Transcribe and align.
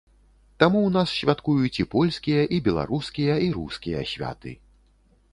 Таму 0.61 0.79
ў 0.83 0.89
нас 0.93 1.11
святкуюць 1.17 1.81
і 1.83 1.85
польскія, 1.95 2.41
і 2.57 2.59
беларускія, 2.69 3.35
і 3.49 3.51
рускія 3.57 4.01
святы. 4.13 4.55